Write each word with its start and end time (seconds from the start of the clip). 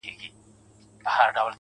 عزرایل 0.03 0.33
سره 1.17 1.31
قدم 1.31 1.33
دی 1.43 1.49